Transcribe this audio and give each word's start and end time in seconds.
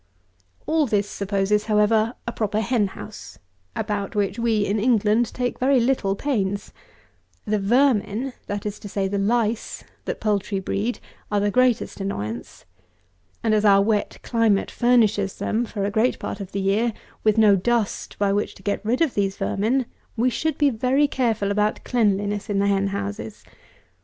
All 0.65 0.87
this 0.87 1.07
supposes, 1.07 1.65
however, 1.65 2.15
a 2.25 2.31
proper 2.31 2.59
hen 2.59 2.87
house, 2.87 3.37
about 3.75 4.15
which 4.15 4.39
we, 4.39 4.65
in 4.65 4.79
England, 4.79 5.31
take 5.31 5.59
very 5.59 5.79
little 5.79 6.15
pains. 6.15 6.73
The 7.45 7.59
vermin, 7.59 8.33
that 8.47 8.65
is 8.65 8.79
to 8.79 8.89
say, 8.89 9.07
the 9.07 9.19
lice, 9.19 9.83
that 10.05 10.19
poultry 10.19 10.59
breed, 10.59 10.99
are 11.31 11.39
the 11.39 11.51
greatest 11.51 11.99
annoyance. 12.01 12.65
And 13.43 13.53
as 13.53 13.63
our 13.63 13.83
wet 13.83 14.17
climate 14.23 14.71
furnishes 14.71 15.35
them, 15.35 15.65
for 15.65 15.85
a 15.85 15.91
great 15.91 16.17
part 16.17 16.39
of 16.39 16.51
the 16.51 16.61
year, 16.61 16.93
with 17.23 17.37
no 17.37 17.55
dust 17.55 18.17
by 18.17 18.33
which 18.33 18.55
to 18.55 18.63
get 18.63 18.83
rid 18.83 19.01
of 19.03 19.13
these 19.13 19.37
vermin, 19.37 19.85
we 20.17 20.31
should 20.31 20.57
be 20.57 20.71
very 20.71 21.07
careful 21.07 21.51
about 21.51 21.83
cleanliness 21.83 22.49
in 22.49 22.57
the 22.57 22.65
hen 22.65 22.87
houses. 22.87 23.43